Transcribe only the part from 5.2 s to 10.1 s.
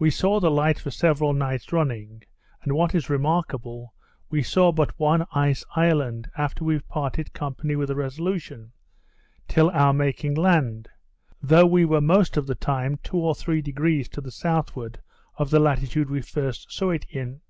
ice island after we parted company with the Resolution, till our